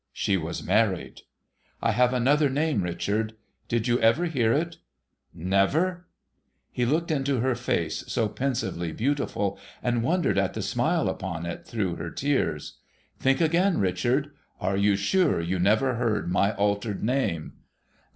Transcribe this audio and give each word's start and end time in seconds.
She 0.13 0.35
was 0.35 0.63
married.' 0.63 1.21
I 1.83 1.91
have 1.91 2.11
another 2.11 2.49
name, 2.49 2.81
Richard. 2.81 3.35
Did 3.67 3.87
you 3.87 3.99
ever 3.99 4.25
hear 4.25 4.51
it 4.51 4.77
?'* 5.21 5.31
Never!' 5.55 6.07
He 6.71 6.87
looked 6.87 7.11
into 7.11 7.41
her 7.41 7.53
face, 7.53 8.05
so 8.07 8.27
pensively 8.27 8.93
beautiful, 8.93 9.59
and 9.83 10.01
wondered 10.01 10.39
at 10.39 10.55
the 10.55 10.63
smile 10.63 11.07
upon 11.07 11.45
it 11.45 11.67
through 11.67 11.97
her 11.97 12.09
tears,' 12.09 12.79
Think 13.19 13.41
again, 13.41 13.77
Richard. 13.77 14.31
Are 14.59 14.75
you 14.75 14.95
sure 14.95 15.39
you 15.39 15.59
never 15.59 15.93
heard 15.93 16.31
my 16.31 16.53
altered 16.55 17.03
name 17.03 17.53